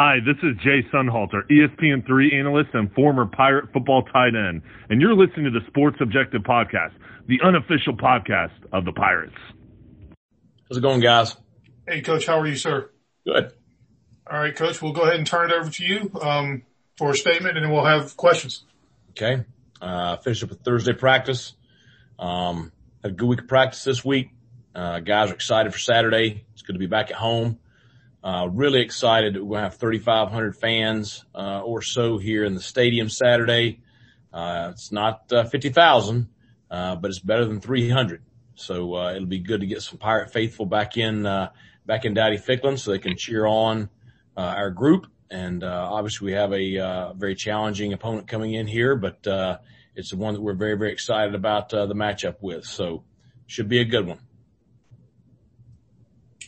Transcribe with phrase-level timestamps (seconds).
[0.00, 5.16] Hi, this is Jay Sunhalter, ESPN3 analyst and former Pirate football tight end, and you're
[5.16, 6.92] listening to the Sports Objective Podcast,
[7.26, 9.34] the unofficial podcast of the Pirates.
[10.68, 11.36] How's it going, guys?
[11.88, 12.92] Hey, Coach, how are you, sir?
[13.26, 13.52] Good.
[14.30, 16.62] All right, Coach, we'll go ahead and turn it over to you um,
[16.96, 18.62] for a statement, and then we'll have questions.
[19.10, 19.42] Okay.
[19.82, 21.54] Uh, finished up with Thursday practice.
[22.20, 22.70] Um,
[23.02, 24.30] had a good week of practice this week.
[24.76, 26.44] Uh, guys are excited for Saturday.
[26.52, 27.58] It's good to be back at home.
[28.22, 33.08] Uh, really excited that to have 3,500 fans, uh, or so here in the stadium
[33.08, 33.80] Saturday.
[34.32, 36.28] Uh, it's not, uh, 50,000,
[36.70, 38.22] uh, but it's better than 300.
[38.56, 42.38] So, uh, it'll be good to get some Pirate faithful back in, back in Dowdy
[42.38, 43.88] Ficklen so they can cheer on,
[44.36, 45.06] our group.
[45.30, 49.26] And, obviously we have a, very challenging opponent coming in here, but,
[49.94, 52.64] it's the one that we're very, very excited about, the matchup with.
[52.64, 53.04] So
[53.46, 54.20] should be a good one.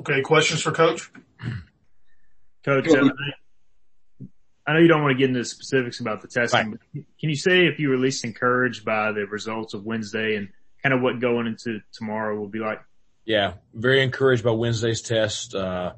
[0.00, 0.20] Okay.
[0.22, 1.10] Questions for coach?
[2.64, 3.08] Coach, uh,
[4.66, 6.78] I know you don't want to get into specifics about the testing, right.
[6.94, 10.34] but can you say if you were at least encouraged by the results of Wednesday
[10.36, 10.48] and
[10.82, 12.80] kind of what going into tomorrow will be like?
[13.24, 15.54] Yeah, very encouraged by Wednesday's test.
[15.54, 15.94] Uh,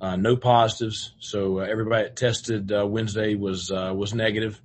[0.00, 1.12] uh, no positives.
[1.20, 4.60] So uh, everybody that tested uh, Wednesday was uh, was negative.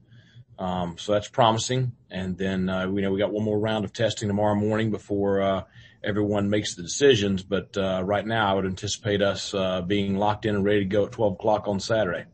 [0.58, 1.94] Um, so that's promising.
[2.10, 5.66] And then we know we got one more round of testing tomorrow morning before
[6.06, 7.44] everyone makes the decisions.
[7.44, 10.86] But uh, right now, I would anticipate us uh, being locked in and ready to
[10.86, 12.26] go at 12 o'clock on Saturday.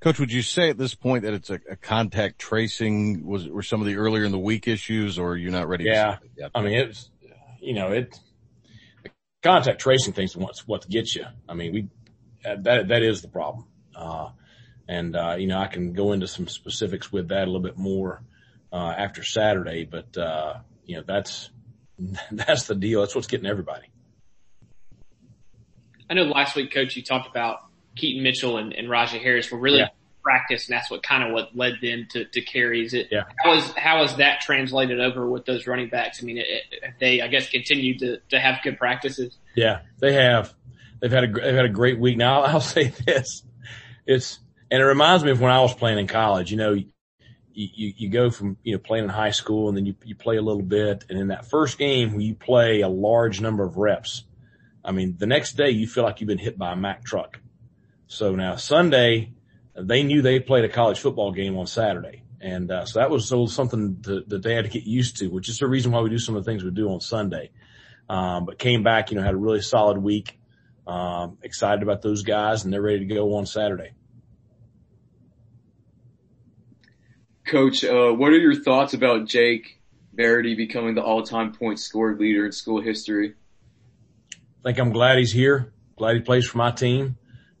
[0.00, 3.26] Coach, would you say at this point that it's a, a contact tracing?
[3.26, 5.84] Was were some of the earlier in the week issues, or you're not ready?
[5.84, 6.18] Yeah,
[6.54, 7.10] I mean it's
[7.60, 8.18] you know it
[9.42, 11.26] contact tracing things what's what gets you.
[11.46, 11.88] I mean we
[12.42, 14.30] that that is the problem, uh,
[14.90, 17.78] and uh, you know I can go into some specifics with that a little bit
[17.78, 18.22] more
[18.72, 21.50] uh, after Saturday, but uh, you know that's
[22.32, 23.00] that's the deal.
[23.00, 23.86] That's what's getting everybody.
[26.10, 27.60] I know last week, coach, you talked about
[27.94, 29.90] Keaton Mitchell and, and Rahjai Harris were really yeah.
[30.24, 32.92] practice, and that's what kind of what led them to, to carries.
[32.92, 33.24] It yeah.
[33.44, 36.20] how is how is that translated over with those running backs?
[36.20, 39.38] I mean, it, it, they I guess continue to to have good practices.
[39.54, 40.52] Yeah, they have.
[41.00, 42.16] They've had a they've had a great week.
[42.16, 43.44] Now I'll say this:
[44.04, 44.40] it's
[44.70, 46.50] and it reminds me of when I was playing in college.
[46.50, 49.94] You know, you, you go from, you know, playing in high school and then you,
[50.04, 51.04] you play a little bit.
[51.08, 54.24] And in that first game where you play a large number of reps,
[54.84, 57.40] I mean, the next day you feel like you've been hit by a Mack truck.
[58.06, 59.32] So now Sunday,
[59.74, 62.22] they knew they played a college football game on Saturday.
[62.40, 65.26] And, uh, so that was so something to, that they had to get used to,
[65.28, 67.50] which is the reason why we do some of the things we do on Sunday.
[68.08, 70.38] Um, but came back, you know, had a really solid week.
[70.86, 73.92] Um, excited about those guys and they're ready to go on Saturday.
[77.46, 79.80] Coach, uh, what are your thoughts about Jake
[80.14, 83.34] Verity becoming the all-time point scored leader in school history?
[84.32, 85.72] I think I'm glad he's here.
[85.96, 87.16] Glad he plays for my team.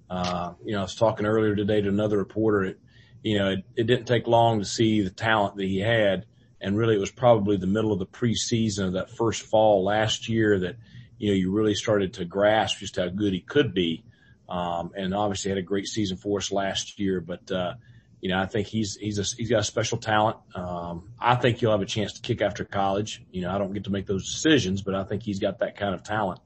[0.08, 2.64] Uh, you know, I was talking earlier today to another reporter.
[2.64, 2.80] It,
[3.22, 6.26] you know, it, it didn't take long to see the talent that he had.
[6.60, 10.28] And really it was probably the middle of the preseason of that first fall last
[10.28, 10.76] year that,
[11.18, 14.04] you know, you really started to grasp just how good he could be.
[14.48, 17.74] Um, and obviously had a great season for us last year, but, uh,
[18.20, 20.36] you know, I think he's he's a, he's got a special talent.
[20.54, 23.22] Um, I think he'll have a chance to kick after college.
[23.30, 25.76] You know, I don't get to make those decisions, but I think he's got that
[25.76, 26.40] kind of talent.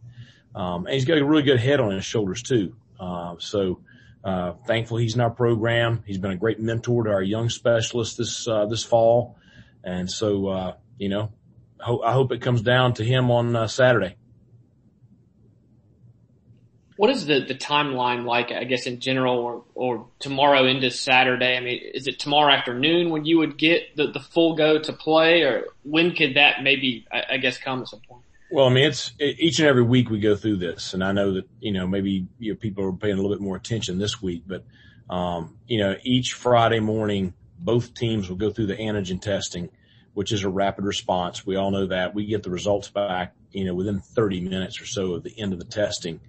[0.55, 2.77] Um, and he's got a really good head on his shoulders too.
[3.01, 3.81] Uh, so,
[4.23, 6.05] uh, thankful he's in our program.
[6.07, 9.37] He's been a great mentor to our young specialists this, uh, this fall.
[9.83, 11.33] And so, uh, you know,
[11.81, 14.17] ho- I hope it comes down to him on uh, Saturday
[16.97, 21.57] what is the, the timeline like, I guess, in general or, or tomorrow into Saturday?
[21.57, 24.93] I mean, is it tomorrow afternoon when you would get the, the full go to
[24.93, 28.23] play or when could that maybe, I, I guess, come at some point?
[28.51, 31.35] Well, I mean, it's each and every week we go through this and I know
[31.35, 34.45] that, you know, maybe you people are paying a little bit more attention this week,
[34.47, 34.65] but,
[35.11, 39.71] um, you know, each Friday morning, both teams will go through the antigen testing,
[40.13, 41.45] which is a rapid response.
[41.45, 44.87] We all know that we get the results back, you know, within 30 minutes or
[44.87, 46.21] so of the end of the testing.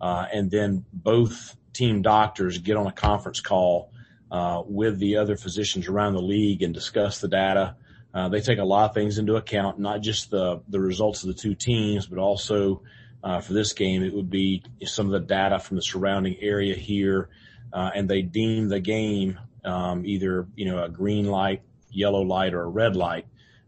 [0.00, 3.92] Uh, and then both team doctors get on a conference call
[4.30, 7.76] uh, with the other physicians around the league and discuss the data.
[8.12, 11.28] Uh, they take a lot of things into account, not just the the results of
[11.28, 12.82] the two teams, but also
[13.22, 16.74] uh, for this game, it would be some of the data from the surrounding area
[16.74, 17.28] here,
[17.72, 22.54] uh, and they deem the game um, either you know a green light, yellow light,
[22.54, 23.26] or a red light,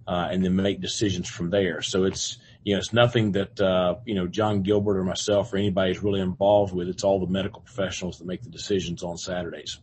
[0.08, 1.82] uh, and then make decisions from there.
[1.82, 5.56] So it's you know, it's nothing that, uh, you know, Jon Gilbert or myself or
[5.56, 6.88] anybody is really involved with.
[6.88, 9.78] It's all the medical professionals that make the decisions on Saturdays.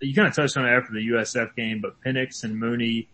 [0.00, 3.08] You kind of touched on it after the USF game, but Pinnix and Mauney,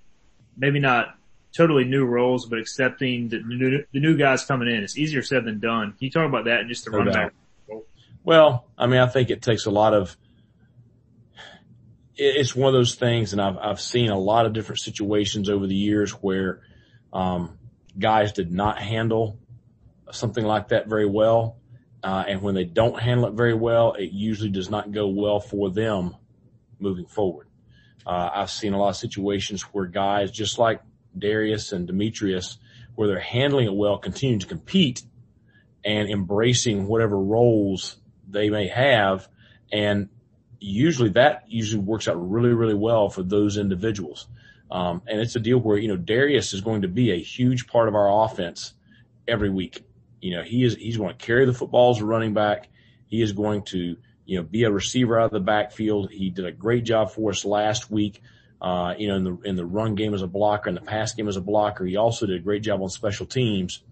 [0.56, 1.16] maybe not
[1.56, 4.82] totally new roles, but accepting the new, the new guys coming in.
[4.82, 5.92] It's easier said than done.
[5.92, 7.32] Can you talk about that and just the no run back?
[8.24, 10.16] Well, I mean, I think it takes a lot of,
[12.16, 15.66] it's one of those things, and I've, I've seen a lot of different situations over
[15.66, 16.60] the years where,
[17.12, 17.58] um,
[17.98, 19.38] guys did not handle
[20.10, 21.56] something like that very well.
[22.02, 25.40] Uh, and when they don't handle it very well, it usually does not go well
[25.40, 26.16] for them
[26.78, 27.46] moving forward.
[28.04, 30.80] Uh, I've seen a lot of situations where guys, just like
[31.16, 32.58] Darius and Demetrius,
[32.96, 35.02] where they're handling it well, continue to compete
[35.84, 37.96] and embracing whatever roles
[38.28, 39.28] they may have.
[39.72, 40.08] And
[40.58, 44.26] usually that usually works out really, really well for those individuals.
[44.72, 47.66] Um, and it's a deal where, you know, Darius is going to be a huge
[47.66, 48.72] part of our offense
[49.28, 49.84] every week.
[50.22, 52.70] You know, he is, he's going to carry the football as a running back.
[53.06, 56.10] He is going to, you know, be a receiver out of the backfield.
[56.10, 58.22] He did a great job for us last week.
[58.62, 61.12] Uh, you know, in the, in the run game as a blocker and the pass
[61.12, 61.84] game as a blocker.
[61.84, 63.82] He also did a great job on special teams.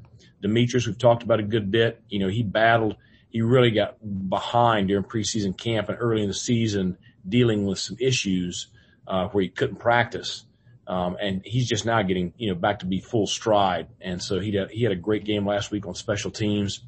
[0.40, 2.00] Demetrius, we've talked about a good bit.
[2.08, 2.96] You know, he battled,
[3.28, 3.98] he really got
[4.30, 6.96] behind during preseason camp and early in the season
[7.28, 8.68] dealing with some issues,
[9.06, 10.46] uh, where he couldn't practice.
[10.86, 13.88] Um, and he's just now getting, you know, back to be full stride.
[14.00, 16.80] And so he had, he had a great game last week on special teams.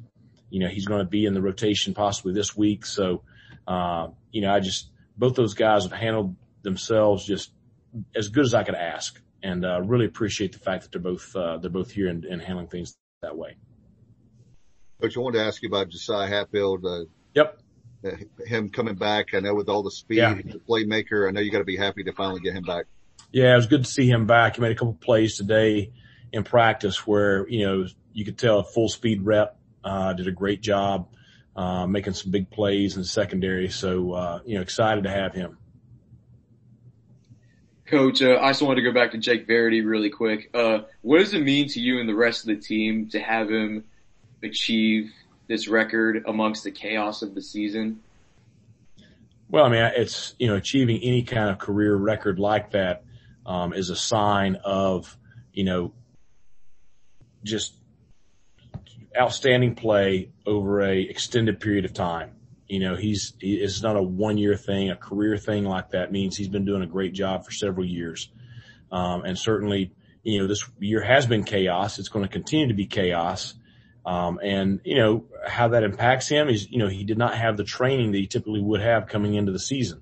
[0.49, 2.85] You know, he's going to be in the rotation possibly this week.
[2.85, 3.23] So,
[3.65, 7.51] uh, you know, I just, both those guys have handled themselves just
[8.15, 11.35] as good as I could ask, and uh, really appreciate the fact that they're both
[11.35, 13.55] uh, they're both here and, and, handling things that way.
[15.01, 16.85] Coach, I wanted to ask you about Josiah Hatfield.
[16.85, 17.05] Uh,
[17.35, 17.59] yep.
[18.45, 20.33] Him coming back, I know with all the speed, yeah.
[20.33, 21.27] the playmaker.
[21.27, 22.85] I know you got to be happy to finally get him back.
[23.31, 24.55] Yeah, it was good to see him back.
[24.55, 25.91] He made a couple plays today
[26.31, 30.31] in practice where you know you could tell a full speed rep uh, did a
[30.31, 31.07] great job
[31.55, 33.69] uh, making some big plays in the secondary.
[33.69, 35.57] So uh, you know, excited to have him.
[37.85, 40.49] Coach, uh, I just wanted to go back to Jake Verity really quick.
[40.53, 43.49] Uh, what does it mean to you and the rest of the team to have
[43.49, 43.83] him
[44.41, 45.11] achieve
[45.47, 48.01] this record amongst the chaos of the season?
[49.53, 53.03] Well, I mean, it's, you know, achieving any kind of career record like that,
[53.45, 55.15] um, is a sign of,
[55.53, 55.93] you know,
[57.43, 57.75] just
[59.15, 62.31] outstanding play over a extended period of time.
[62.67, 66.11] You know, he's, he, it's not a one year thing, a career thing like that
[66.11, 68.29] means he's been doing a great job for several years.
[68.91, 69.91] Um, and certainly,
[70.23, 71.99] you know, this year has been chaos.
[71.99, 73.53] It's going to continue to be chaos.
[74.05, 77.55] Um, and you know, how that impacts him is, you know, he did not have
[77.55, 80.01] the training that he typically would have coming into the season.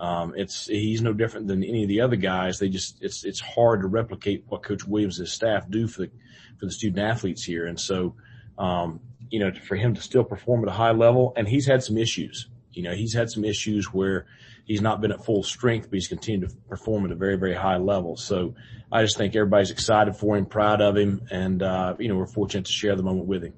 [0.00, 2.58] Um, it's, he's no different than any of the other guys.
[2.58, 6.02] They just, it's, it's hard to replicate what Coach Williams' and his staff do for
[6.02, 6.10] the,
[6.58, 7.66] for the student athletes here.
[7.66, 8.16] And so,
[8.58, 9.00] um,
[9.30, 11.32] you know, for him to still perform at a high level.
[11.36, 12.48] And he's had some issues.
[12.76, 14.26] You know, he's had some issues where
[14.64, 17.54] he's not been at full strength, but he's continued to perform at a very, very
[17.54, 18.16] high level.
[18.16, 18.54] So
[18.90, 22.26] I just think everybody's excited for him, proud of him, and, uh, you know, we're
[22.26, 23.54] fortunate to share the moment with him.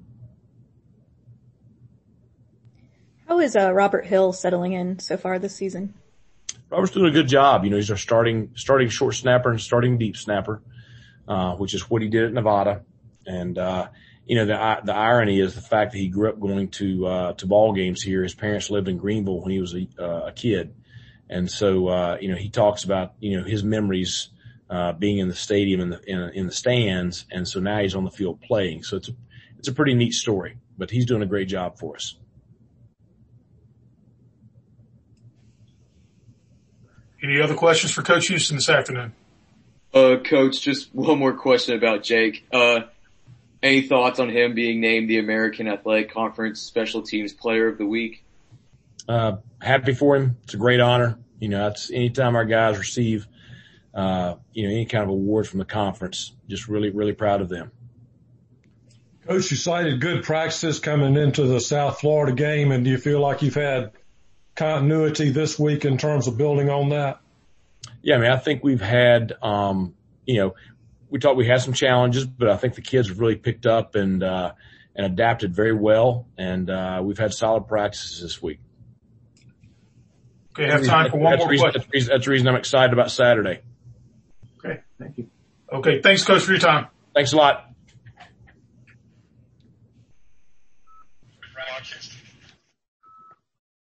[3.27, 5.93] How is uh, Robert Hill settling in so far this season?
[6.69, 7.63] Robert's doing a good job.
[7.63, 10.61] You know, he's our starting starting short snapper and starting deep snapper,
[11.27, 12.83] uh, which is what he did at Nevada.
[13.25, 13.87] And uh,
[14.27, 17.33] you know, the, the irony is the fact that he grew up going to, uh,
[17.33, 18.23] to ball games here.
[18.23, 20.75] His parents lived in Greenville when he was a, uh, a kid.
[21.29, 24.29] And so, uh, you know, he talks about, you know, his memories,
[24.69, 27.25] uh, being in the stadium in the, in, in the stands.
[27.31, 28.83] And so now he's on the field playing.
[28.83, 29.13] So it's a,
[29.59, 32.17] it's a pretty neat story, but he's doing a great job for us.
[37.23, 39.13] Any other questions for Coach Houston this afternoon?
[39.93, 42.45] Uh, Coach, just one more question about Jake.
[42.51, 42.81] Uh,
[43.61, 47.85] any thoughts on him being named the American Athletic Conference Special Teams Player of the
[47.85, 48.23] Week?
[49.07, 50.37] Uh, happy for him.
[50.43, 51.17] It's a great honor.
[51.39, 53.27] You know, that's anytime our guys receive,
[53.93, 57.49] uh, you know, any kind of award from the conference, just really, really proud of
[57.49, 57.71] them.
[59.27, 63.19] Coach, you cited good practices coming into the South Florida game, and do you feel
[63.19, 63.91] like you've had
[64.55, 67.19] continuity this week in terms of building on that?
[68.01, 69.95] Yeah, I mean, I think we've had, um,
[70.25, 70.55] you know,
[71.09, 73.95] we thought we had some challenges, but I think the kids have really picked up
[73.95, 74.53] and uh,
[74.95, 76.27] and adapted very well.
[76.37, 78.59] And uh, we've had solid practices this week.
[80.51, 81.81] Okay, have time for one that's more reason, question.
[81.81, 83.61] That's, reason, that's the reason I'm excited about Saturday.
[84.57, 85.29] Okay, thank you.
[85.71, 86.87] Okay, thanks, Coach, for your time.
[87.13, 87.69] Thanks a lot.